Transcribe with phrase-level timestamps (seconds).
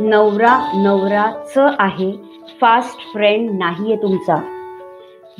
[0.00, 2.12] नवरा नवराच आहे.
[2.60, 4.36] Fast friend नाहीये तुमचा.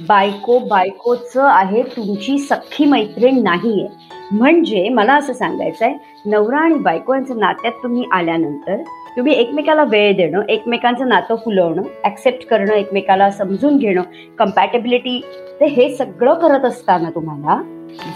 [0.08, 3.86] बायको बायकोच आहे तुमची सख्खी मैत्रीण नाहीये.
[4.32, 5.94] म्हणजे मला असं सांगायचं आहे
[6.30, 8.76] नवरा आणि बायको यांच्या नात्यात तुम्ही आल्यानंतर
[9.16, 14.02] तुम्ही एकमेकाला वेळ देणं एकमेकांचं नातं फुलवणं ॲक्सेप्ट करणं एकमेकाला समजून घेणं
[14.38, 15.20] कम्पॅटेबिलिटी
[15.60, 17.60] ते हे सगळं करत असताना तुम्हाला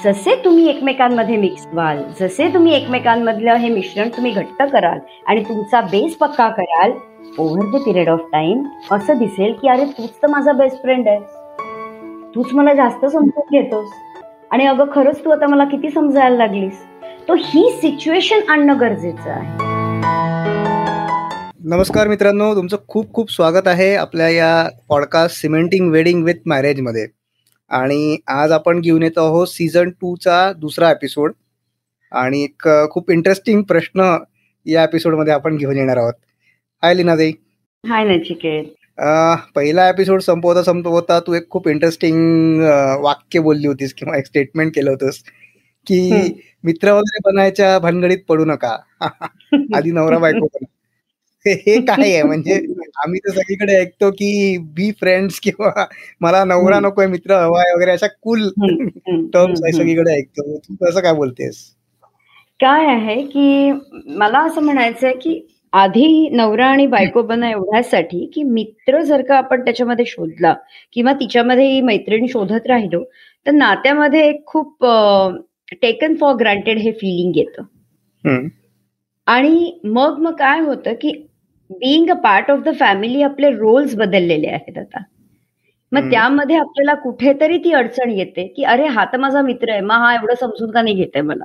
[0.05, 5.81] जसे तुम्ही एकमेकांमध्ये मिक्स व्हाल जसे तुम्ही एकमेकांमधलं हे मिश्रण तुम्ही घट्ट कराल आणि तुमचा
[5.81, 6.93] बेस पक्का कराल
[7.39, 11.21] over the period of time असं दिसेल की अरे तूच तर माझा बेस्ट फ्रेंड आहे.
[12.35, 13.89] तूच मला जास्त समजून घेतोस.
[14.51, 16.85] आणि अगं खरंच तू आता मला किती समजायला लागलीस.
[17.29, 19.75] तो ही सिच्युएशन आणणं गरजेचं आहे.
[21.65, 27.24] नमस्कार मित्रांनो तुमचं खूप खूप स्वागत आहे आपल्या या पॉडकास्ट सिमेंटिंग वेडिंग विथ मॅरेजमध्ये
[27.75, 31.33] आणि आज आपण घेऊन येतो आहोत सीझन टूचा दुसरा एपिसोड
[32.13, 34.17] आणि एक खूप इंटरेस्टिंग प्रश्न
[34.67, 36.13] या एपिसोडमध्ये आपण घेऊन येणार आहोत.
[36.83, 37.33] हाय लीनाताई
[37.89, 38.65] हाय नचिकेत.
[39.55, 42.61] पहिला एपिसोड संपवता संपवता तू एक खूप इंटरेस्टिंग
[43.01, 45.23] वाक्य बोलली होतीस किंवा एक स्टेटमेंट केलं होतंस
[45.87, 46.11] की
[46.65, 48.77] मित्र वगैरे बनायच्या भानगडीत पडू नका.
[49.77, 50.47] आधी नवरा बायको
[51.47, 52.23] हे काय आहे?
[52.23, 52.55] म्हणजे
[52.97, 55.85] आम्ही तर सगळीकडे ऐकतो की बी फ्रेंड्स किंवा
[56.21, 58.49] मला नवरा नकोय मित्र हवाय वगैरे अशा कुल
[59.35, 60.57] टर्म्स सगळीकडे ऐकतो.
[60.59, 61.65] तू कसं काय बोलतेस?
[62.61, 63.71] काय आहे की
[64.17, 65.41] मला असं म्हणायचंय की
[65.73, 70.55] आधी नवरा आणि बायको बना एवढ्यासाठी की मित्र जर का आपण त्याच्यामध्ये शोधला
[70.93, 73.03] किंवा तिच्यामध्ये मैत्रीण शोधत राहिलो
[73.47, 74.85] तर नात्यामध्ये खूप
[75.83, 78.47] टेकन फॉर ग्रांटेड हे फिलिंग येतं.
[79.27, 81.13] आणि मग मग काय होतं की
[81.71, 85.03] being a part of the family आपले रोल्स बदललेले आहेत आता.
[85.93, 89.95] मग त्यामध्ये आपल्याला कुठेतरी ती अडचण येते की अरे हा तर माझा मित्र आहे मग
[89.97, 91.45] हा एवढं समजून का नाही घेते मला?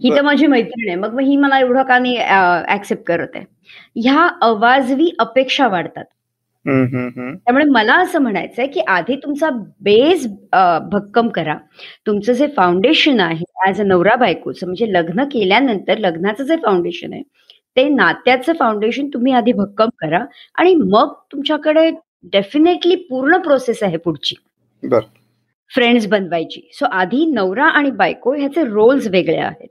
[0.00, 2.16] ही तर माझी मैत्रीण आहे मग मग ही मला एवढं का नाही
[2.74, 3.44] ऍक्सेप्ट करत आहे.
[3.96, 6.04] ह्या अवाजवी अपेक्षा वाढतात.
[7.36, 9.50] त्यामुळे मला असं म्हणायचंय की आधी तुमचा
[9.80, 10.26] बेस
[10.92, 11.56] भक्कम करा.
[12.06, 17.22] तुमचं जे फाउंडेशन आहे ऍज अ नवरा बायकोचं म्हणजे लग्न केल्यानंतर लग्नाचं जे फाउंडेशन आहे
[17.76, 20.24] ते नात्याचं फाउंडेशन तुम्ही आधी भक्कम करा
[20.58, 21.90] आणि मग तुमच्याकडे
[22.32, 24.34] डेफिनेटली पूर्ण प्रोसेस आहे पुढची.
[25.70, 26.60] फ्रेंड्स बनवायची.
[26.72, 29.68] सो आधी नवरा आणि बायको ह्याचे रोल्स वेगळे आहेत.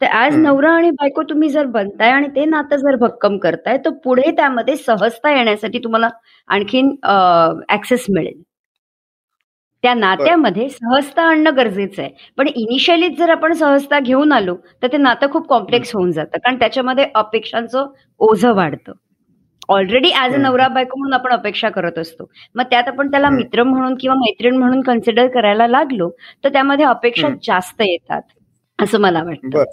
[0.00, 3.90] तर ऍज नवरा आणि बायको तुम्ही जर बनताय आणि ते नातं जर भक्कम करताय तर
[4.04, 6.08] पुढे त्यामध्ये सहजता येण्यासाठी तुम्हाला
[6.48, 6.94] आणखीन
[7.70, 8.42] ऍक्सेस मिळेल.
[9.86, 12.10] त्या नात्यामध्ये सहजता आणणं गरजेचं आहे.
[12.36, 16.38] पण इनिशियलीच जर आपण सहजता घेऊन आलो तर ते नातं खूप कॉम्प्लेक्स होऊन जातं.
[16.38, 17.86] कारण त्याच्यामध्ये अपेक्षांचं
[18.18, 18.92] ओझं वाढतं.
[19.68, 22.28] ऑलरेडी ऍज अ नवरा बायको म्हणून आपण अपेक्षा करत असतो.
[22.54, 26.10] मग त्यात आपण त्याला मित्र म्हणून किंवा मैत्रीण म्हणून कन्सिडर करायला लागलो
[26.44, 29.64] तर त्यामध्ये अपेक्षा जास्त येतात असं मला वाटतं.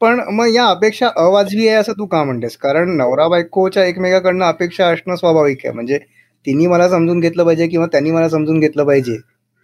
[0.00, 2.56] पण मग या अपेक्षा अवाजवी आहे असं तू का म्हणतेस?
[2.56, 5.74] कारण नवरा बायकोच्या एकमेकाकडनं अपेक्षा असणं स्वाभाविक आहे.
[5.74, 5.98] म्हणजे
[6.46, 9.16] तिने मला समजून घेतलं पाहिजे किंवा त्यांनी मला समजून घेतलं पाहिजे.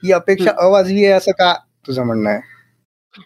[0.04, 1.52] ही अपेक्षा अवाजवी आहे असं का
[1.86, 2.40] तुझं म्हणणं आहे?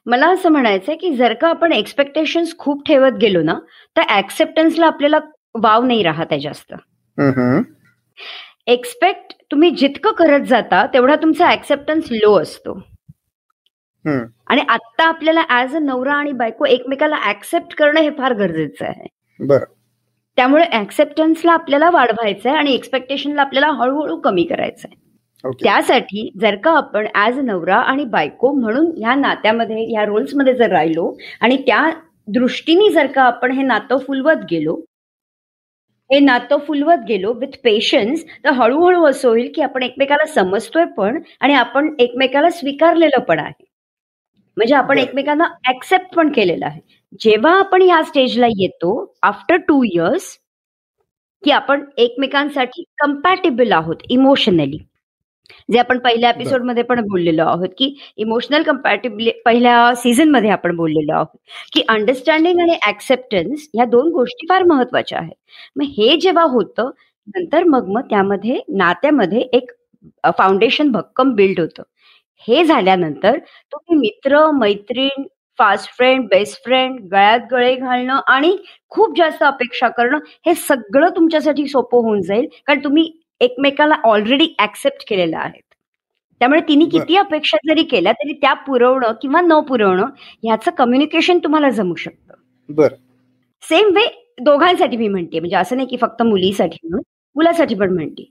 [0.07, 3.55] मला असं म्हणायचंय की जर का आपण एक्सपेक्टेशन खूप ठेवत गेलो ना
[3.97, 5.19] तर ऍक्सेप्टन्सला आपल्याला
[5.63, 6.75] वाव नाही राहत आहे जास्त.
[8.67, 12.79] एक्सपेक्ट तुम्ही जितकं करत जाता तेवढा तुमचा ऍक्सेप्टन्स लो असतो.
[14.47, 19.07] आणि आता आपल्याला ऍज अ नवरा आणि बायको एकमेकाला ऍक्सेप्ट करणं हे फार गरजेचं आहे.
[19.41, 19.65] बरं.
[20.39, 25.08] त्यामुळे ऍक्सेप्टन्सला आपल्याला वाढवायचं आहे आणि एक्सपेक्टेशनला आपल्याला हळूहळू कमी करायचं आहे
[25.45, 31.13] त्यासाठी जर का आपण ऍज नवरा आणि बायको म्हणून ह्या नात्यामध्ये ह्या रोल्समध्ये जर राहिलो
[31.41, 31.91] आणि त्या
[32.29, 34.75] दृष्टीने जर का आपण हे नातं फुलवत गेलो
[36.11, 41.19] हे नातं फुलवत गेलो विथ पेशन्स तर हळूहळू असं होईल की आपण एकमेकाला समजतोय पण
[41.41, 43.53] आणि आपण एकमेकाला स्वीकारलेलं पण आहे.
[44.57, 46.81] म्हणजे आपण एकमेकांना ऍक्सेप्ट पण केलेलं आहे.
[47.21, 50.37] जेव्हा आपण या स्टेजला येतो आफ्टर टू इयर्स
[51.43, 54.79] की आपण एकमेकांसाठी कम्पॅटेबल आहोत इमोशनली
[55.73, 61.37] जे आपण पहिल्या एपिसोडमध्ये पण बोललेलो आहोत की इमोशनल कम्पॅटेबिलि पहिल्या सीझनमध्ये आपण बोललेलो आहोत
[61.73, 65.35] की अंडरस्टँडिंग आणि ऍक्सेप्टन्स ह्या दोन गोष्टी फार महत्त्वाच्या आहेत.
[65.77, 66.91] मग हे जेव्हा होतं
[67.37, 69.71] नंतर मग मग त्यामध्ये नात्यामध्ये एक
[70.39, 71.83] फाउंडेशन भक्कम बिल्ड होतं.
[72.49, 73.39] हे झाल्यानंतर
[73.73, 75.23] तुम्ही मित्र मैत्रीण
[75.59, 78.57] फास्ट फ्रेंड बेस्ट फ्रेंड गळ्यात गळे घालणं आणि
[78.91, 82.47] खूप जास्त अपेक्षा करणं हे सगळं तुमच्यासाठी सोपं होऊन जाईल.
[82.67, 83.11] कारण तुम्ही
[83.41, 85.61] एकमेकाला ऑलरेडी ऍक्सेप्ट केलेलं आहे
[86.41, 90.07] त्यामुळे तिने किती अपेक्षा जरी केल्या तरी त्या पुरवणं किंवा न पुरवणं
[90.43, 92.35] ह्याचं कम्युनिकेशन तुम्हाला जमू शकतं.
[92.69, 92.89] बर.
[93.63, 95.39] सेम वे दोघांसाठी मी म्हणते.
[95.41, 97.03] म्हणजे असं नाही की फक्त मुलीसाठी म्हणून
[97.37, 98.31] मुलासाठी पण म्हणते.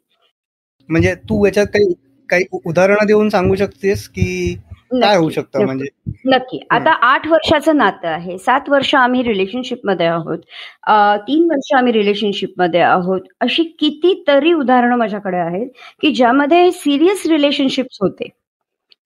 [0.90, 1.94] म्हणजे तू याच्यात काही
[2.30, 4.58] काही उदाहरणं देऊन सांगू शकतेस की
[4.92, 5.64] काय होऊ शकतं?
[5.66, 5.86] म्हणजे
[6.26, 6.60] नक्की.
[6.70, 8.38] आता आठ वर्षाचं नातं आहे.
[8.38, 10.38] सात वर्ष आम्ही रिलेशनशिपमध्ये आहोत.
[11.28, 13.22] तीन वर्ष आम्ही रिलेशनशिपमध्ये आहोत.
[13.42, 15.68] अशी कितीतरी उदाहरणं माझ्याकडे आहेत
[16.02, 18.30] की ज्यामध्ये सिरियस रिलेशनशिप्स होते.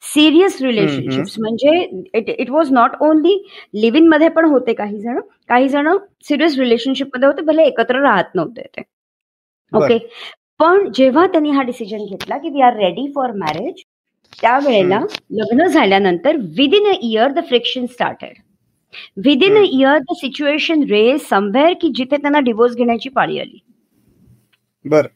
[0.04, 1.72] सिरियस रिलेशनशिप्स म्हणजे
[2.14, 3.38] it it was not only
[3.74, 5.20] live इनमध्ये पण होते काही जण.
[5.50, 5.90] काही जण
[6.28, 8.82] सिरियस रिलेशनशिपमध्ये होते भले एकत्र राहत नव्हते ते.
[9.72, 9.98] ओके
[10.60, 13.84] पण जेव्हा त्यांनी हा डिसिजन घेतला की we are ready for marriage
[14.42, 15.00] त्यावेळेला
[15.32, 18.34] लग्न झाल्यानंतर within a year the friction started
[19.26, 23.58] within a year the situation rage somewhere की जिथे त्यांना डिवोर्स घेण्याची पाळी आली.
[24.86, 25.08] बर.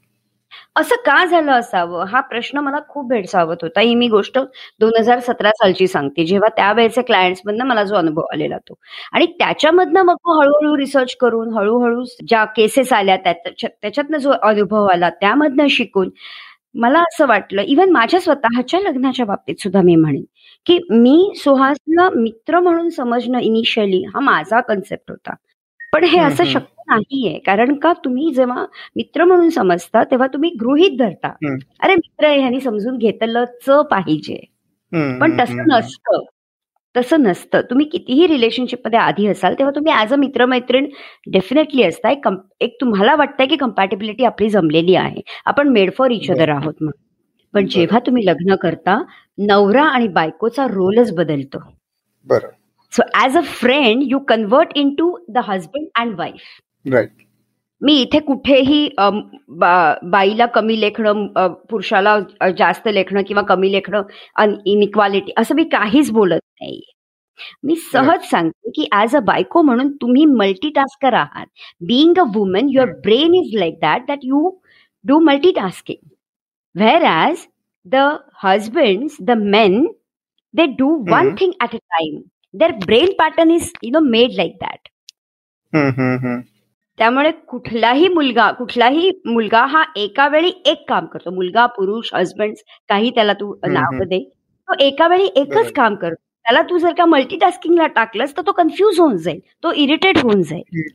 [0.76, 2.06] असं का झालं असावं?
[2.06, 3.82] हा प्रश्न मला खूप भेडसावत होता.
[3.82, 4.38] ही मी गोष्ट
[4.80, 6.26] दोन हजार सतरा सालची सांगते.
[6.26, 8.74] जेव्हा त्यावेळेचे क्लायंट्स मधनं मला जो अनुभव आलेला तो.
[9.14, 15.68] आणि त्याच्यामधनं मग हळूहळू रिसर्च करून हळूहळू ज्या केसेस आल्या त्याच्यातनं जो अनुभव आला त्यामधनं
[15.70, 16.10] शिकून
[16.76, 20.24] मला असं वाटलं इव्हन माझ्या स्वतःच्या लग्नाच्या बाबतीत सुद्धा मी म्हणेन
[20.66, 25.34] की मी सुहासला मित्र म्हणून समजणं इनिशियली हा माझा कन्सेप्ट होता.
[25.94, 30.98] पण हे असं शक्य नाहीये कारण का तुम्ही जेव्हा मित्र म्हणून समजता तेव्हा तुम्ही गृहित
[31.00, 31.34] धरता.
[31.80, 34.38] अरे मित्र ह्यांनी समजून घेतलंच पाहिजे.
[35.22, 36.24] पण तसं नसतं.
[36.96, 37.62] तसं नसतं.
[37.70, 40.88] तुम्ही कितीही रिलेशनशिपमध्ये आधी असाल तेव्हा तुम्ही ऍज अ मित्रमैत्रीण
[41.34, 45.22] डेफिनेटली असता एक तुम्हाला वाटतंय की कम्पॅटेबिलिटी आपली जमलेली आहे.
[45.46, 47.00] आपण मेड फॉर इच अदर आहोत म्हणून.
[47.54, 48.98] पण जेव्हा तुम्ही लग्न करता
[49.38, 51.60] नवरा आणि बायकोचा रोलच बदलतो.
[52.28, 52.48] बरं.
[52.94, 57.24] So as a friend you convert in to the husband and wife right
[57.82, 61.26] मी इथे कुठेही बाईला कमी लेखणं
[61.70, 62.18] पुरुषाला
[62.58, 66.82] जास्त लेखणं किंवा कमी लेखणं इनइक्वालिटी असं मी काहीच बोलत नाही
[67.64, 71.46] मी सहज सांगते की ऍज अ बायको म्हणून तुम्ही मल्टीटास्कर आहात.
[71.82, 74.50] Being a woman your brain is like that that you
[75.06, 76.08] do multitasking
[76.76, 77.46] where as
[77.86, 78.08] the
[78.44, 79.86] husband the men
[80.54, 82.22] they do one thing at a time
[82.54, 84.88] their brain pattern is you know made like that
[87.00, 91.32] त्यामुळे कुठलाही मुलगा कुठलाही मुलगा हा एका वेळी एक काम करतो.
[91.32, 92.54] मुलगा पुरुष हजबंड
[92.90, 94.20] काही त्याला तू नाव दे.
[94.68, 96.22] तो एका वेळी एकच काम करतो.
[96.46, 99.40] त्याला तू जर का मल्टीटास्किंगला टाकलंस तर तो कन्फ्युज होऊन जाईल.
[99.64, 100.92] तो इरिटेट होऊन जाईल.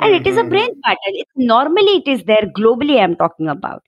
[0.00, 3.48] And it is a brain pattern it normally it is there globally I am talking
[3.48, 3.80] about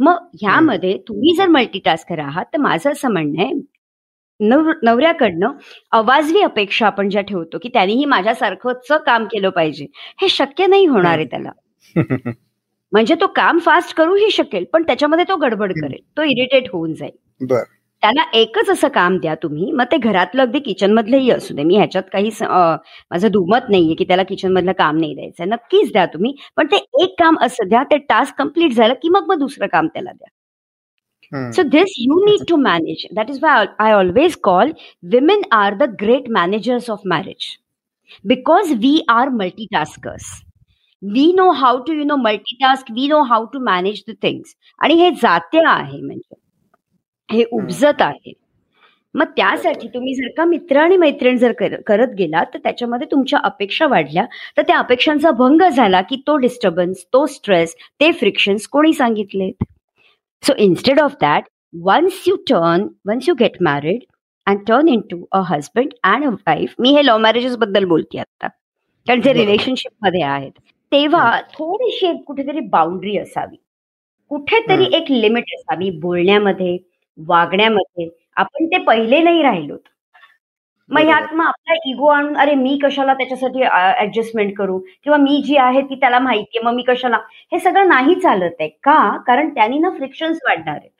[0.00, 3.52] मग ह्यामध्ये तुम्ही जर मल्टीटास्कर आहात तर माझं असं म्हणणं आहे
[4.40, 5.52] नवऱ्याकडनं
[5.92, 9.86] अवाजवी अपेक्षा आपण ज्या ठेवतो की त्यांनीही माझ्यासारखंच काम केलं पाहिजे.
[10.22, 11.50] हे शक्य नाही होणार आहे त्याला.
[12.92, 16.00] म्हणजे तो काम फास्ट करूही शकेल पण त्याच्यामध्ये तो गडबड करेल.
[16.16, 17.16] तो इरिटेट होऊन जाईल.
[18.06, 21.76] त्याला एकच असं काम द्या तुम्ही मग ते घरातलं अगदी किचन मधलंही असू दे मी
[21.76, 26.32] ह्याच्यात काही माझं दुमत नाहीये की त्याला किचन मधलं काम नाही द्यायचं नक्कीच द्या तुम्ही
[26.56, 29.86] पण ते एक काम असं द्या ते टास्क कंप्लीट झालं की मग मग दुसरं काम
[29.86, 30.34] त्याला द्या
[31.52, 33.00] So this you need to manage.
[33.12, 34.70] That is why I always call
[35.14, 37.48] women are the great managers of marriage
[38.24, 40.28] because we are multitaskers.
[41.02, 42.94] We know how to, you know, multitask.
[42.94, 44.54] We know how to manage the things.
[44.78, 46.45] आणि हे जाते आहे म्हणजे
[47.32, 48.32] हे उपजत आहे.
[49.14, 51.52] मग त्यासाठी तुम्ही जर का मित्र आणि मैत्रीण जर
[51.86, 54.24] करत गेला तर त्याच्यामध्ये तुमच्या अपेक्षा वाढल्या.
[54.56, 59.64] तर त्या अपेक्षांचा भंग झाला की तो डिस्टर्बन्स तो स्ट्रेस ते फ्रिक्शन्स कोणी सांगितलेत?
[60.42, 64.02] So instead of that, once you turn, once you get married
[64.46, 68.48] and turn into a husband and a wife, मी हे लव्ह मॅरेजेस बद्दल बोलते आता.
[69.06, 70.58] कारण जे रिलेशनशिपमध्ये आहेत
[70.92, 73.56] तेव्हा थोडीशी कुठेतरी बाउंड्री असावी.
[74.30, 76.76] कुठेतरी एक लिमिट असावी बोलण्यामध्ये.
[77.18, 79.76] वागण्यामध्ये आपण ते पहिले नाही राहिलो
[80.90, 83.62] मग ह्यात मग आपला इगो आणून अरे मी कशाला त्याच्यासाठी
[84.02, 84.78] ऍडजस्टमेंट करू?
[84.78, 87.16] किंवा मी जी आहे ती त्याला माहितीये मग मी कशाला?
[87.52, 88.68] हे सगळं नाही चालत आहे.
[88.68, 89.16] का?
[89.26, 90.90] कारण त्यांनी ना फ्रिक्शन्स वाढणार आहेत.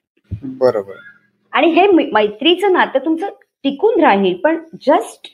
[0.58, 0.94] बरोबर.
[1.52, 3.28] आणि हे मैत्रीचं नातं तुमचं
[3.64, 5.28] टिकून राहील पण just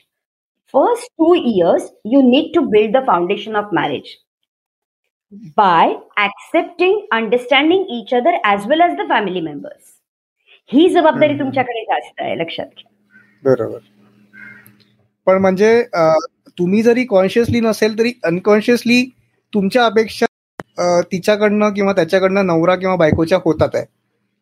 [0.73, 4.15] first two years you need to build the foundation of marriage
[5.57, 9.92] by accepting understanding each other as well as the family members
[10.69, 12.89] ही जबाबदारी तुमच्याकडे जास्त आहे लक्षात घ्या.
[13.43, 13.77] बरोबर.
[15.27, 15.83] पण म्हणजे
[16.57, 19.03] तुम्ही जरी कॉन्शियसली नसेल तरी अनकॉन्शियसली
[19.53, 20.25] तुमच्या अपेक्षा
[21.11, 23.85] तिच्याकडनं किंवा त्याच्याकडनं नवरा किंवा बायकोच्या होतात आहे.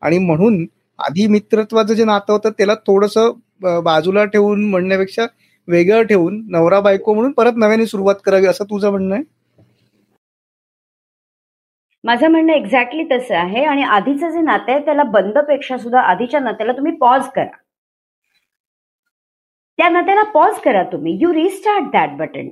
[0.01, 0.65] आणि म्हणून
[0.99, 3.17] आधी मित्रत्वाचं जे नातं होतं त्याला थोडस
[3.83, 5.25] बाजूला ठेवून म्हणण्यापेक्षा
[5.67, 9.23] वेगळं ठेवून नवरा बायको म्हणून परत नव्याने सुरुवात करावी असं तुझं म्हणणं आहे?
[12.03, 13.63] माझं म्हणणं एक्झॅक्टली तसं आहे.
[13.65, 17.58] आणि आधीचं जे नातं आहे त्याला बंदपेक्षा सुद्धा आधीच्या नात्याला तुम्ही पॉज करा.
[19.79, 21.17] त्या नात्याला पॉज करा तुम्ही.
[21.22, 22.50] You restart that button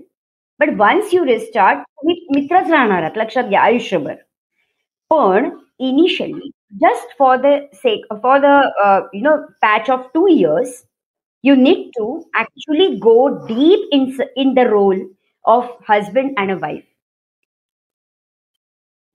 [0.59, 3.17] but once you restart तुम्ही मित्रच राहणार आहात.
[3.17, 4.15] लक्षात घ्या आयुष्यभर.
[5.11, 6.49] पण initially
[6.81, 8.45] just for the sake for the
[9.13, 10.83] you know patch of two years
[11.43, 14.05] you need to actually go deep in
[14.37, 15.01] in the role
[15.45, 16.83] of husband and a wife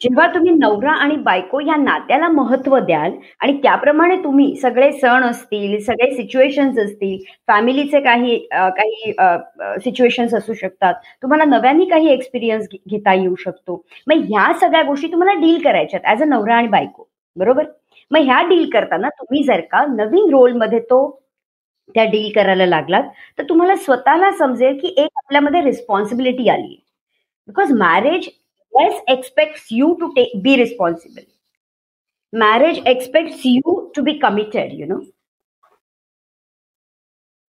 [0.04, 5.78] जेव्हा तुम्ही नवरा आणि बायको या नात्याला महत्त्व द्याल आणि त्याप्रमाणे तुम्ही सगळे सण असतील
[5.84, 9.12] सगळे सिच्युएशन्स असतील फॅमिलीचे काही काही
[9.84, 10.94] सिच्युएशन्स असू शकतात.
[11.22, 13.82] तुम्हाला नव्याने काही एक्सपिरियन्स घेता येऊ शकतो.
[14.06, 17.08] मग ह्या सगळ्या गोष्टी तुम्हाला डील करायच्यात ऍज अ नवरा आणि बायको.
[17.36, 17.64] बरोबर?
[18.10, 21.00] मग ह्या डील करताना तुम्ही जर का नवीन रोलमध्ये तो
[21.94, 23.02] त्या डील करायला लागलात
[23.38, 26.76] तर तुम्हाला स्वतःला समजेल की एक आपल्यामध्ये रिस्पॉन्सिबिलिटी आली
[27.48, 28.28] because marriage
[28.74, 31.22] Yes expects you to take, be responsible.
[32.32, 35.02] Marriage expects you to be committed, you know.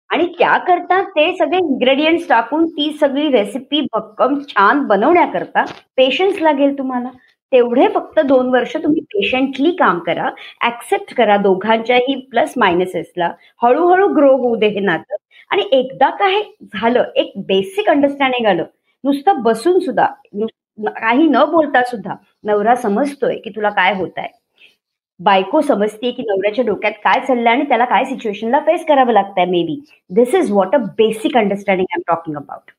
[0.09, 5.63] आणि त्याकरता ते सगळे इन्ग्रेडियंट्स टाकून ती सगळी रेसिपी भक्कम छान बनवण्याकरता
[5.97, 7.09] पेशन्स लागेल तुम्हाला
[7.51, 10.29] तेवढे फक्त दोन वर्ष तुम्ही पेशंटली काम करा
[10.67, 13.31] ऍक्सेप्ट करा दोघांच्याही प्लस मायनसेसला
[13.63, 15.15] हळूहळू ग्रो होऊ दे हे नातं
[15.51, 16.41] आणि एकदा काय
[16.73, 18.63] झालं एक बेसिक अंडरस्टँडिंग आलं
[19.03, 20.07] नुसतं बसून सुद्धा
[20.87, 24.37] काही न बोलता सुद्धा नवरा समजतोय की तुला काय होत आहे
[25.19, 29.79] बायको समजते की नवऱ्याच्या डोक्यात काय चाललंय आणि त्याला काय सिच्युएशनला फेस करावं लागतंय maybe
[30.11, 32.71] this is what a basic understanding I am talking about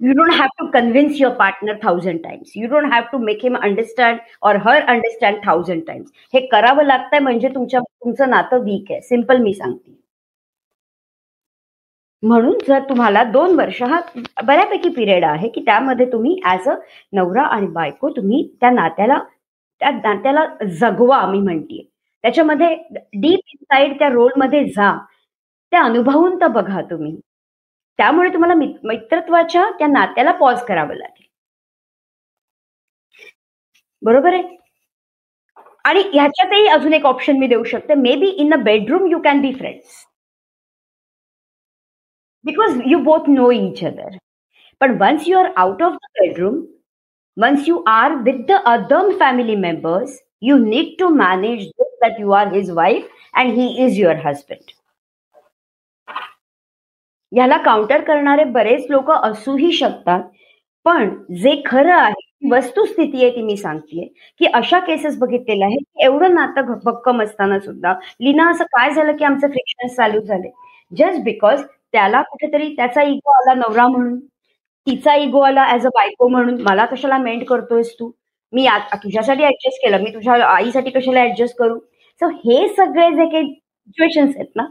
[0.00, 3.56] you don't have to convince your partner thousand times you don't have to make him
[3.56, 9.00] understand or her understand thousand times हे करावं लागतंय म्हणजे तुमच्या तुमचं नातं weak आहे.
[9.00, 9.97] Simple मी सांगते.
[12.22, 14.00] म्हणून जर तुम्हाला दोन वर्ष हा
[14.44, 16.74] बऱ्यापैकी पिरियड आहे की त्यामध्ये तुम्ही ऍज अ
[17.12, 19.18] नवरा आणि बायको तुम्ही त्या नात्याला
[19.80, 20.44] त्या नात्याला
[20.80, 21.82] जगवा मी म्हणतीये.
[22.24, 22.74] त्याच्यामध्ये
[23.14, 24.92] डीप इनसाइड त्या रोलमध्ये जा.
[25.72, 27.14] त्या अनुभवून तर बघा तुम्ही.
[27.98, 31.26] त्यामुळे तुम्हाला मित्रत्वाच्या त्या नात्याला पॉज करावं लागेल.
[34.02, 34.56] बरोबर आहे?
[35.84, 37.94] आणि ह्याच्यातही अजून एक ऑप्शन मी देऊ शकते.
[38.16, 40.04] Maybe in a bedroom you can be friends
[42.48, 44.10] because you both know each other.
[44.80, 46.68] But once you are out of the bedroom,
[47.36, 52.32] once you are with the other family members, you need to manage this that you
[52.32, 54.74] are his wife and he is your husband.
[57.32, 60.22] याला counter करणारे बरेच लोक असूही शकतात
[60.86, 61.08] पण
[61.42, 64.06] जे खरं आहे वस्तुस्थिती आहे ती मी सांगते
[64.40, 69.16] की अशा केसेस बघितलेल्या आहेत की एवढं नातं भक्कम असताना सुद्धा लीना असं काय झालं
[69.16, 70.50] की आमचं फ्रिक्शन चालू झाले
[70.92, 71.62] जस्ट बिकॉज
[71.94, 74.18] त्याला कुठेतरी त्याचा इगो आला नवरा म्हणून
[74.86, 78.10] तिचा इगो आला ऍज अ बायको म्हणून मला कशाला मेंट करतोयस तू?
[78.52, 78.66] मी
[79.02, 81.78] तुझ्यासाठी ऍडजस्ट केलं मी तुझ्या आईसाठी कशाला ऍडजस्ट करू?
[82.20, 84.62] सो हे सगळे जे काही सिच्युएशन्स आहेत ना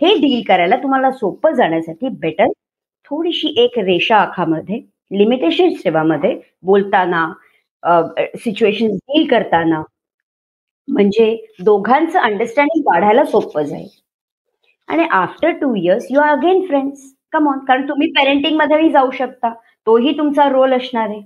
[0.00, 2.46] हे डील करायला तुम्हाला सोपं जाण्यासाठी बेटर
[3.10, 7.26] थोडीशी एक रेषा आखामध्ये लिमिटेशन सेवामध्ये बोलताना
[8.36, 9.82] सिच्युएशन डील करताना
[10.88, 13.88] म्हणजे दोघांचं अंडरस्टँडिंग वाढायला सोपं जाईल.
[14.88, 19.10] आणि after two years you are again friends come on कारण तुम्ही पेरेंटिंग मध्येही जाऊ
[19.10, 19.52] शकता.
[19.86, 21.20] तोही तुमचा रोल असणार आहे.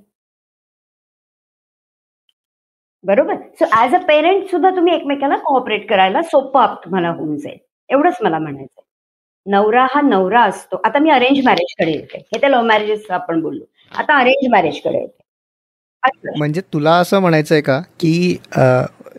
[3.05, 3.35] बरोबर?
[3.59, 7.59] सो ऍज अ पेरेंट सुद्धा तुम्ही एकमेकाला कोऑपरेट करायला सोपं तुम्हाला होऊन जाईल.
[7.91, 8.83] एवढंच मला म्हणायचं
[9.47, 10.81] नवरा हा नवरा असतो.
[10.85, 12.19] आता मी अरेंज मॅरेजकडे येते.
[12.19, 13.65] हे तर लव्ह मॅरेजेस आपण बोललो.
[13.93, 15.17] आता अरेंज मॅरेजकडे येते.
[16.39, 18.39] म्हणजे तुला असं म्हणायचंय का की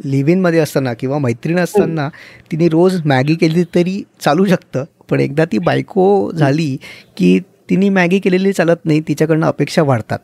[0.05, 2.07] लिव्हिनमध्ये असताना किंवा मैत्रीण असताना
[2.51, 4.83] तिने रोज मॅगी केली तरी चालू शकतं.
[5.09, 6.75] पण एकदा ती बायको झाली
[7.17, 7.39] की
[7.69, 10.19] तिने मॅगी केलेली चालत नाही तिच्याकडनं अपेक्षा वाढतात.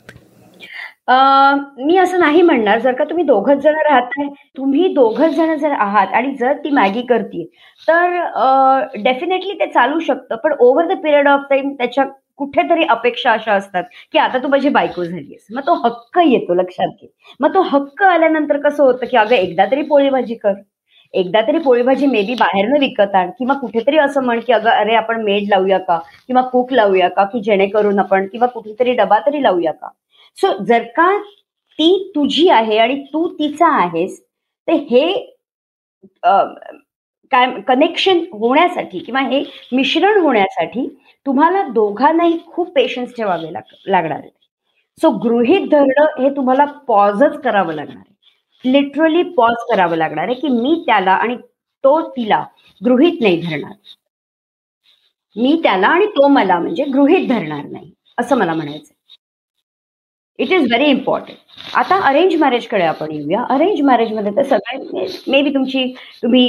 [1.77, 2.79] मी असं नाही म्हणणार.
[2.79, 4.27] जर का तुम्ही दोघच जण राहताय
[4.57, 7.45] तुम्ही दोघच जण जर आहात आणि जर ती मॅगी करते
[7.87, 8.17] तर
[9.03, 10.35] डेफिनेटली ते चालू शकतं.
[10.35, 12.05] पण over the period of time त्याच्या
[12.39, 16.87] कुठेतरी अपेक्षा अशा असतात की आता तू माझी बायको झालीस मग तो हक्क येतो लक्षात
[17.01, 17.07] घे.
[17.39, 20.53] मग तो हक्क आल्यानंतर कसं होतं की अगं एकदा तरी पोळी भाजी कर.
[21.13, 24.69] एकदा तरी पोळी भाजी मे बी बाहेरनं विकत आण किंवा कुठेतरी असं म्हण की अगं
[24.71, 25.97] अरे आपण मेड लावूया का?
[26.27, 27.23] किंवा कुक लावूया का?
[27.25, 29.89] की जेणेकरून आपण किंवा कुठेतरी डबा तरी लावूया का?
[30.37, 31.11] सो जर का
[31.79, 34.19] ती तुझी आहे आणि तू तिचा आहेस
[34.67, 35.05] ते हे
[37.31, 40.87] काय कनेक्शन होण्यासाठी किंवा हे मिश्रण होण्यासाठी
[41.25, 44.29] तुम्हाला दोघांनाही खूप पेशन्स ठेवावे लाग लागणार आहे.
[44.97, 48.13] सो गृहित धरणं हे तुम्हाला पॉजच करावं लागणार आहे.
[48.63, 51.35] लिटरली पॉज करावं लागणार आहे की मी त्याला आणि
[51.83, 52.43] तो तिला
[52.81, 53.73] गृहित नाही धरणार.
[55.35, 58.93] मी त्याला आणि तो मला म्हणजे गृहित धरणार नाही असं मला म्हणायचं
[60.39, 61.37] इट इज व्हेरी इम्पॉर्टंट
[61.77, 63.43] आता अरेंज मॅरेजकडे आपण येऊया.
[63.49, 65.83] अरेंज मॅरेजमध्ये तर सगळ्यांनी मे बी तुमची
[66.23, 66.45] तुम्ही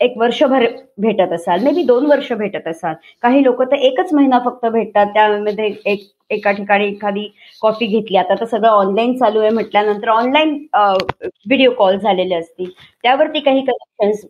[0.00, 0.66] एक वर्षभर
[0.98, 1.62] भेटत असाल.
[1.64, 2.94] मे बी दोन वर्ष भेटत असाल.
[3.22, 5.06] काही लोक तर एकच महिना फक्त भेटतात.
[5.14, 7.26] त्यामध्ये एक एका ठिकाणी एखादी
[7.62, 8.16] कॉफी घेतली.
[8.16, 12.70] आता तर सगळं ऑनलाईन चालू आहे म्हटल्यानंतर ऑनलाईन व्हिडिओ कॉल झालेले असतील.
[13.02, 14.26] त्यावरती काही कनेक्शन्स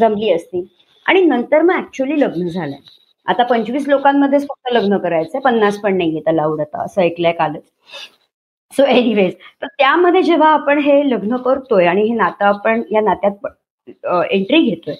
[0.00, 0.64] जमली असतील.
[1.06, 2.78] आणि नंतर मग ऍक्च्युअली लग्न झालंय.
[3.26, 7.62] आता पंचवीस लोकांमध्येच फक्त लग्न करायचंय पन्नास पण नाहीये अलाउड आता असं ऐकलंय कालच.
[8.72, 13.46] सो एनिवेज तर त्यामध्ये जेव्हा आपण हे लग्न करतोय आणि हे नातं आपण या नात्यात
[14.30, 14.94] एंट्री घेतोय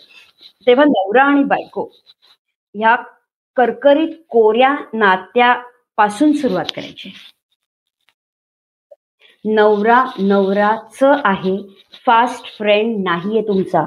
[0.67, 1.89] तेव्हा नवरा आणि बायको
[2.75, 2.95] या
[3.57, 7.13] करकरीत कोऱ्या नात्यापासून सुरुवात करायची.
[9.45, 11.57] नवरा नवराच आहे
[12.07, 13.87] फास्ट फ्रेंड नाहीये तुमचा.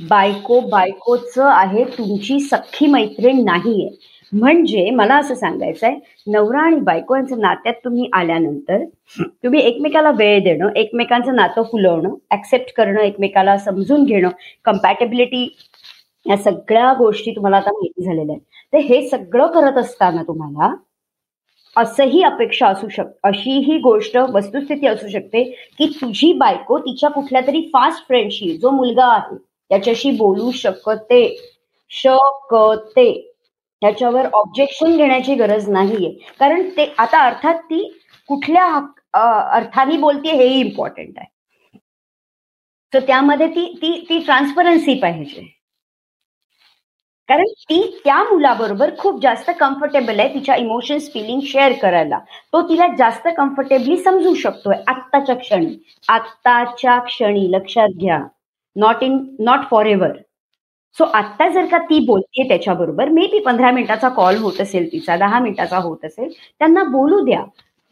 [0.00, 3.88] बायको बायकोच आहे तुमची सख्खी मैत्रीण नाहीये.
[4.32, 5.94] म्हणजे मला असं सांगायचंय
[6.26, 8.84] नवरा आणि बायको यांच्या नात्यात तुम्ही आल्यानंतर
[9.18, 14.28] तुम्ही एकमेकाला वेळ देणं एकमेकांचं नातं फुलवणं ऍक्सेप्ट करणं एकमेकाला समजून घेणं
[14.64, 15.46] कम्पॅटेबिलिटी
[16.26, 18.42] या सगळ्या गोष्टी तुम्हाला आता माहिती झालेल्या आहेत.
[18.72, 20.74] तर हे सगळं करत असताना तुम्हाला
[21.76, 25.42] असंही अपेक्षा असू शक अशीही गोष्ट वस्तुस्थिती असू शकते
[25.78, 29.36] की तुझी बायको तिच्या कुठल्या तरी फास्ट फ्रेंडशी जो मुलगा आहे
[29.70, 31.22] त्याच्याशी बोलू शकते.
[31.90, 33.34] शकते.
[33.82, 36.10] त्याच्यावर ऑब्जेक्शन घेण्याची गरज नाहीये.
[36.38, 37.98] कारण ते आता अर्थात ती
[38.28, 38.64] कुठल्या
[39.52, 41.28] अर्थाने बोलते हेही इम्पॉर्टंट आहे.
[42.94, 45.42] तर त्यामध्ये ती ती ती ट्रान्सपरन्सी पाहिजे.
[47.28, 52.18] कारण ती त्या मुलाबरोबर खूप जास्त कम्फर्टेबल आहे तिच्या इमोशन्स फिलिंग शेअर करायला.
[52.52, 54.76] तो तिला जास्त कम्फर्टेबली समजू शकतोय.
[54.88, 55.74] आत्ताच्या क्षणी.
[56.08, 57.50] आत्ताच्या क्षणी.
[57.50, 58.18] लक्षात घ्या.
[58.76, 60.16] Not in not forever
[60.96, 65.16] so आत्ता जर का ती बोलते त्याच्याबरोबर मे बी पंधरा मिनिटाचा कॉल होत असेल तिचा
[65.16, 67.42] दहा मिनिटाचा होत असेल त्यांना बोलू द्या.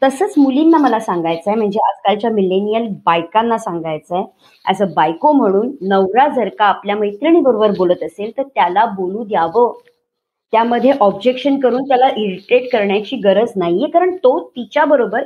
[0.01, 4.23] तसंच मुलींना मला सांगायचं आहे म्हणजे आजकालच्या मिलेनियल बायकांना सांगायचं आहे
[4.65, 9.71] ॲज अ बायको म्हणून नवरा जर का आपल्या मैत्रिणीबरोबर बोलत असेल तर त्याला बोलू द्यावं.
[10.53, 15.23] त्यामध्ये ऑब्जेक्शन करून त्याला इरिटेट करण्याची गरज नाहीये कारण तो तिच्याबरोबर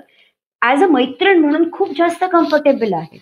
[0.61, 3.19] ॲज अ मैत्रीण म्हणून खूप जास्त कम्फर्टेबल आहे.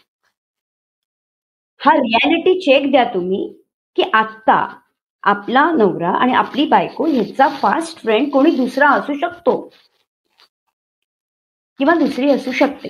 [1.81, 3.47] हा रियालिटी चेक द्या तुम्ही
[3.95, 4.55] की आत्ता
[5.23, 9.55] आपला नवरा आणि आपली बायको ह्याचा फास्ट फ्रेंड कोणी दुसरा असू शकतो.
[11.79, 12.89] किंवा दुसरी असू शकते.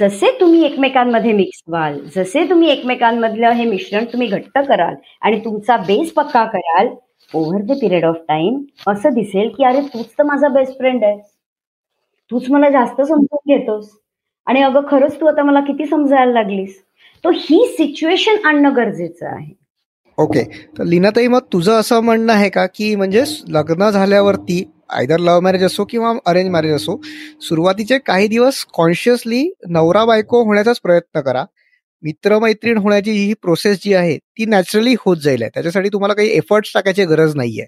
[0.00, 5.76] जसे तुम्ही एकमेकांमध्ये मिक्स व्हाल जसे तुम्ही एकमेकांमधलं हे मिश्रण तुम्ही घट्ट कराल आणि तुमचा
[5.76, 6.88] बेस पक्का कराल
[7.34, 11.18] over the period of time असं दिसेल की अरे तूच तर माझा बेस्ट फ्रेंड आहे.
[12.30, 13.90] तूच मला जास्त समजून घेतोस.
[14.46, 16.87] आणि अगं खरंच तू आता मला किती समजायला लागलीस.
[17.24, 19.52] तो ही सिच्युएशन आणणं गरजेचं आहे.
[20.18, 20.42] ओके
[20.78, 25.64] तर लीनाताई मग तुझं असं म्हणणं आहे का की म्हणजे लग्न झाल्यावरती आयदर लव्ह मॅरेज
[25.64, 27.00] असो किंवा अरेंज मॅरेज असो
[27.42, 31.44] सुरुवातीचे काही दिवस कॉन्शियसली नवरा बायको होण्याचाच प्रयत्न करा.
[32.02, 37.04] मित्रमैत्रीण होण्याची ही प्रोसेस जी आहे ती नॅचरली होत जाईल त्याच्यासाठी तुम्हाला काही एफर्ट्स टाकायची
[37.04, 37.64] गरज नाहीये.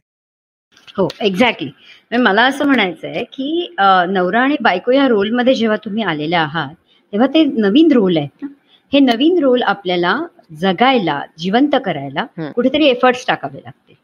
[0.96, 3.74] हो एक्झॅक्टली मला असं म्हणायचं आहे की
[4.08, 6.74] नवरा आणि बायको या रोलमध्ये जेव्हा तुम्ही आलेले आहात
[7.12, 8.48] तेव्हा ते नवीन रोल आहेत ना.
[8.92, 10.18] हे नवीन रोल आपल्याला
[10.60, 13.98] जगायला जिवंत करायला कुठेतरी एफर्ट्स टाकावे लागते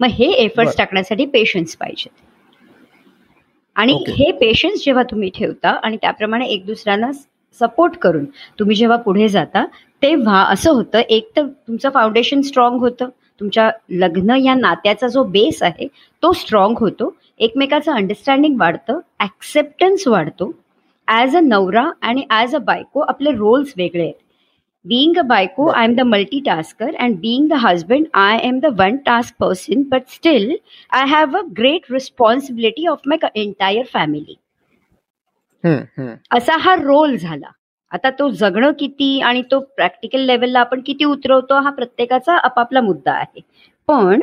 [0.00, 2.20] मग हे एफर्ट्स टाकण्यासाठी पेशन्स पाहिजेत
[3.76, 7.10] आणि हे पेशन्स जेव्हा तुम्ही ठेवता आणि त्याप्रमाणे एक दुसऱ्यांना
[7.60, 8.24] सपोर्ट करून
[8.58, 9.64] तुम्ही जेव्हा पुढे जाता
[10.02, 13.08] तेव्हा असं होतं एक तर तुमचं फाउंडेशन स्ट्रॉंग होतं
[13.40, 15.86] तुमच्या लग्न या नात्याचा जो बेस आहे
[16.22, 20.50] तो स्ट्रॉंग होतो एकमेकाचं अंडरस्टँडिंग वाढतं ऍक्सेप्टन्स वाढतो.
[21.08, 24.14] ॲज अ नवरा आणि ॲज अ बायको आपले रोल्स वेगळे आहेत.
[24.84, 28.96] Being a baiko i am the multitasker and being the husband i am the one
[29.08, 30.48] task person but still
[31.00, 34.34] i have a great responsibility of my entire family.
[36.30, 37.50] असा हा role झाला.
[37.90, 43.12] आता तो जगणं किती आणि तो प्रॅक्टिकल लेवलला आपण किती उतरवतो हा प्रत्येकाचा आपापला मुद्दा
[43.12, 43.40] आहे.
[43.88, 44.22] पण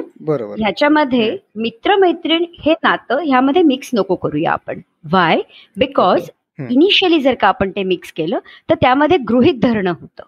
[0.59, 4.79] ह्याच्यामध्ये मित्रमैत्रीण हे नातं ह्यामध्ये मिक्स नको करूया आपण.
[5.11, 5.41] वाय
[5.77, 6.29] बिकॉज
[6.69, 10.23] इनिशियली जर का आपण ते मिक्स केलं तर त्यामध्ये गृहित धरणं होतं.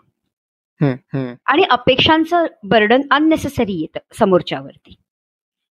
[0.83, 4.95] आणि अपेक्षांचं बर्डन अननेसेसरी येतं समोरच्यावरती.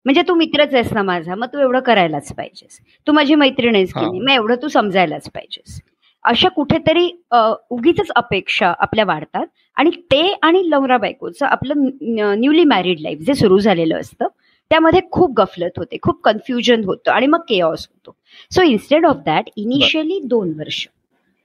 [0.06, 2.80] म्हणजे तू मित्रच आहेस ना माझा मग तू एवढं करायलाच पाहिजेस.
[3.08, 5.80] तू माझी मैत्रीण आहेस की नाही मग एवढं तू समजायलाच पाहिजेस.
[6.26, 7.10] अशा कुठेतरी
[7.72, 9.46] उगीच अपेक्षा आपल्या वाढतात
[9.78, 11.88] आणि ते आणि लवरा बायकोचं आपलं
[12.40, 14.28] न्यूली मॅरिड लाईफ जे सुरू झालेलं असतं
[14.72, 18.16] त्यामध्ये खूप गफलत होते खूप कन्फ्युजन होतं आणि मग केऑस होतो.
[18.52, 20.88] So instead of that initially दोन वर्ष.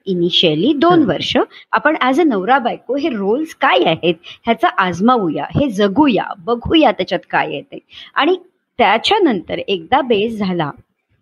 [0.07, 1.37] इनिशियली दोन वर्ष.
[1.73, 4.15] आपण ऍज अ नवरा बायको हे रोल्स काय आहेत?
[4.45, 7.79] ह्याचा आजमावूया हे जगूया बघूया त्याच्यात काय येते
[8.15, 8.37] आणि
[8.79, 10.71] त्याच्यानंतर एकदा बेस झाला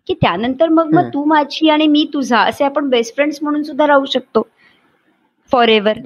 [0.07, 3.87] की त्यानंतर मग मग तू माझी आणि मी तुझा असे आपण बेस्ट फ्रेंड्स म्हणून सुद्धा
[3.87, 4.47] राहू शकतो.
[5.51, 5.97] फॉर एव्हर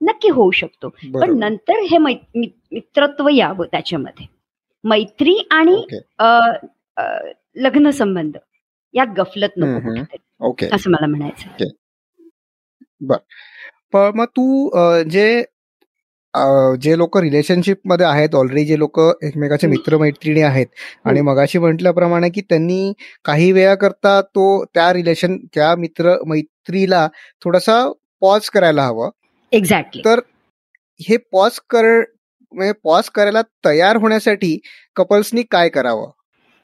[0.00, 0.88] नक्की होऊ शकतो.
[1.14, 4.26] पण नंतर हे मित्रत्व यावं त्याच्यामध्ये.
[4.84, 5.76] मैत्री आणि
[7.56, 8.36] लग्न संबंध.
[8.94, 11.64] यात गफलत नको असं मला म्हणायचं
[13.00, 13.16] बर.
[13.92, 14.70] पण मग तू
[15.10, 15.42] जे
[16.82, 20.66] जे लोक रिलेशनशिपमध्ये आहेत ऑलरेडी जे लोक एकमेकाचे मित्रमैत्रिणी आहेत
[21.04, 22.92] आणि मगाशी म्हटल्याप्रमाणे की त्यांनी
[23.24, 27.06] काही वेळा करता तो त्या रिलेशन त्या मित्र मैत्रीला
[27.44, 27.82] थोडासा
[28.22, 29.10] पॉज करायला हवं.
[29.52, 30.20] एक्झॅक्टली तर
[31.00, 31.84] हे पॉज कर
[32.52, 34.58] म्हणजे पॉज करायला तयार होण्यासाठी
[34.96, 36.10] कपल्सनी काय करावं?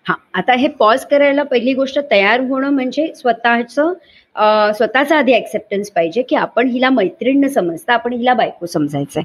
[0.07, 3.93] हा आता हे पॉज करायला पहिली गोष्ट तयार होणं म्हणजे स्वतःचं
[4.37, 9.23] स्वतःचा आधी ऍक्सेप्टन्स पाहिजे की आपण हिला मैत्रीण न समजता आपण हिला बायको समजायचंय.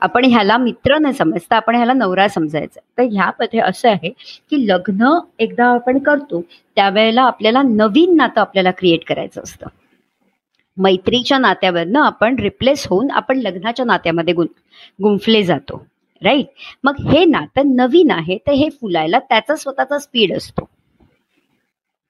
[0.00, 4.10] आपण ह्याला मित्र न समजता आपण ह्याला नवरा समजायचा तर ह्यामध्ये असं आहे
[4.50, 6.40] की लग्न एकदा आपण करतो
[6.76, 9.66] त्यावेळेला आपल्याला नवीन नातं आपल्याला क्रिएट करायचं असतं.
[10.76, 14.46] मैत्रीच्या नात्यावरनं आपण रिप्लेस होऊन आपण लग्नाच्या नात्यामध्ये गुं
[15.02, 15.86] गुंफले जातो.
[16.22, 16.46] राईट
[16.84, 20.68] मग हे नातं नवीन आहे तर हे फुलायला त्याचा स्वतःचा स्पीड असतो.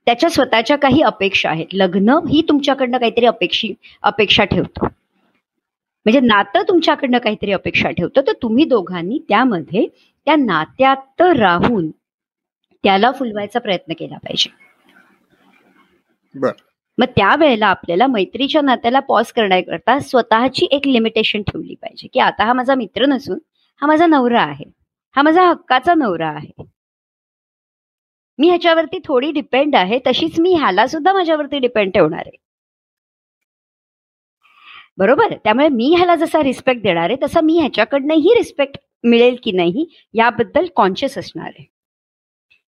[0.06, 1.66] त्याच्या स्वतःच्या काही अपेक्षा आहेत.
[1.72, 4.84] लग्न ही तुमच्याकडनं काहीतरी अपेक्षी अपेक्षा ठेवतो.
[4.84, 8.20] म्हणजे नातं तुमच्याकडनं काहीतरी अपेक्षा ठेवतं.
[8.26, 9.86] तर तुम्ही दोघांनी त्यामध्ये
[10.26, 11.90] त्या नात्यात राहून
[12.84, 14.50] त्याला फुलवायचा प्रयत्न केला पाहिजे.
[16.98, 22.08] मग त्यावेळेला आपल्याला मैत्रीच्या नात्याला पॉज करण्याकरता स्वतःची एक लिमिटेशन ठेवली पाहिजे.
[22.08, 23.38] की आता हा माझा मित्र नसून
[23.80, 24.64] हा माझा नवरा आहे.
[25.16, 26.62] हा माझा हक्काचा नवरा आहे.
[28.38, 32.36] मी ह्याच्यावरती थोडी डिपेंड आहे तशीच मी ह्याला सुद्धा माझ्यावरती डिपेंड ठेवणार आहे.
[34.98, 35.34] बरोबर?
[35.44, 40.66] त्यामुळे मी ह्याला जसा रिस्पेक्ट देणार आहे तसा मी ह्याच्याकडनंही रिस्पेक्ट मिळेल की नाही याबद्दल
[40.76, 41.64] कॉन्शियस असणार आहे.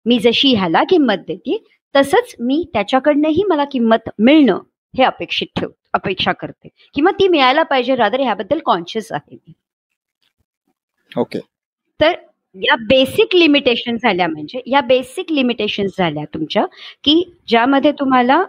[0.06, 1.64] मी जशी ह्याला किंमत देते
[1.96, 4.60] तसंच मी त्याच्याकडनंही मला किंमत मिळणं
[4.98, 6.68] हे अपेक्षित ठेव अपेक्षा करते.
[6.94, 9.54] किंवा ती मिळायला पाहिजे रादर ह्याबद्दल कॉन्शियस आहे मी.
[11.18, 11.40] ओके
[12.00, 12.14] तर
[12.56, 16.66] या बेसिक लिमिटेशन झाल्या म्हणजे या बेसिक लिमिटेशन झाल्या तुमच्या
[17.04, 18.44] की ज्यामध्ये तुम्हाला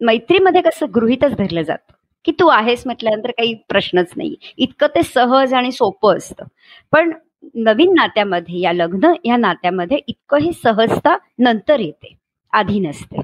[0.00, 1.92] मैत्रीमध्ये कसं गृहितच धरलं जातं.
[2.24, 4.34] की तू आहेस म्हटल्यानंतर काही प्रश्नच नाही.
[4.58, 6.44] इतकं ते सहज आणि सोपं असतं.
[6.92, 7.12] पण
[7.54, 12.14] नवीन नात्यामध्ये या लग्न या नात्यामध्ये इतकं ही सहजता नंतर येते.
[12.52, 13.20] आधी नसते.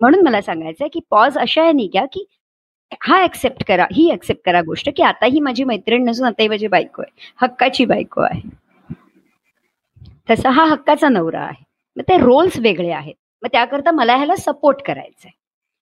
[0.00, 2.24] म्हणून मला सांगायचं की पॉज अशा आहे नाही की
[3.02, 6.48] हा ऍक्सेप्ट करा ही ऍक्सेप्ट करा गोष्ट की आता ही माझी मैत्रीण नसून आता ही
[6.48, 7.12] माझी बायको आहे.
[7.42, 8.65] हक्काची बायको आहे.
[10.28, 11.64] तसा हा हक्काचा नवरा आहे.
[11.96, 13.14] मग ते रोल्स वेगळे आहेत.
[13.42, 15.30] मग त्याकरता मला ह्याला सपोर्ट करायचंय.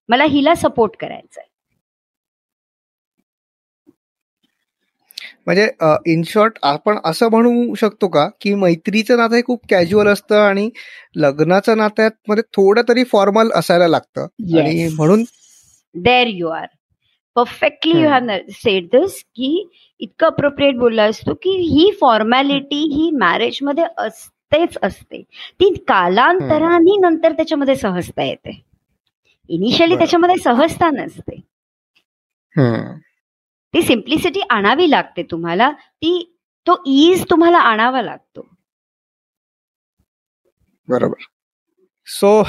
[0.09, 1.43] मला हिला सपोर्ट करायचंय.
[5.45, 5.67] म्हणजे
[6.11, 10.69] इन शॉर्ट आपण असं म्हणू शकतो का की मैत्रीचं नातं हे खूप कॅज्युअल असतं आणि
[11.15, 14.27] लग्नाचं नात्यात मध्ये थोडं तरी फॉर्मल असायला लागतं.
[14.59, 15.23] आणि म्हणून
[15.95, 16.65] there you are
[17.35, 19.67] perfectly you have said this की
[19.99, 23.83] इतकं अप्रोप्रिएट बोलला असतो की ही फॉर्मॅलिटी ही मॅरेजमध्ये
[24.45, 25.21] असतेच असते.
[25.59, 28.63] ती कालांतराने नंतर त्याच्यामध्ये सहजता येते.
[29.47, 31.39] इनिशियली त्याच्यामध्ये सहजता नसते.
[33.73, 35.71] ती सिम्प्लिसिटी आणावी लागते तुम्हाला.
[35.71, 38.47] ती तो ईज तुम्हाला आणावा लागतो.
[40.87, 41.23] बरोबर.
[42.07, 42.41] सो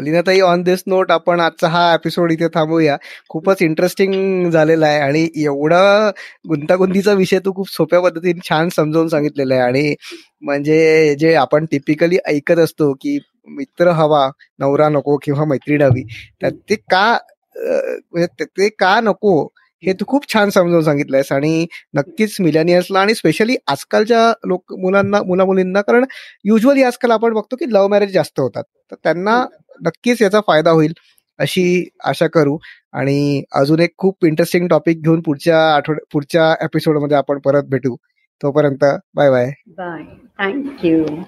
[0.00, 2.96] लीनाताई ऑन दिस नोट आपण आजचा हा एपिसोड इथे थांबूया.
[3.30, 6.10] खूपच इंटरेस्टिंग झालेला आहे आणि एवढा
[6.48, 9.62] गुंतागुंतीचा विषय तू खूप सोप्या पद्धतीने छान समजावून सांगितलेला आहे.
[9.62, 9.94] आणि
[10.42, 14.28] म्हणजे जे आपण टिपिकली ऐकत असतो की मित्र हवा
[14.60, 16.02] नवरा नको किंवा मैत्रीण हवी
[16.42, 17.10] ते का
[17.56, 19.42] म्हणजे ते का नको
[19.82, 21.30] हे तू खूप छान समजावून सांगितलंयस.
[21.32, 26.04] आणि नक्कीच मिलेनियर्सला आणि स्पेशली आजकालच्या लोक मुलांना मुला मुलींना कारण
[26.44, 28.64] युजली आजकाल आपण बघतो की लव्ह मॅरेज जास्त होतात.
[28.90, 29.44] तर त्यांना
[29.86, 30.92] नक्कीच याचा फायदा होईल
[31.38, 32.58] अशी आशा करू.
[32.92, 37.96] आणि अजून एक खूप इंटरेस्टिंग टॉपिक घेऊन पुढच्या आठवड्या पुढच्या एपिसोडमध्ये आपण परत भेटू.
[38.42, 39.50] तोपर्यंत बाय बाय.
[39.68, 40.02] Bye
[40.38, 41.22] thank you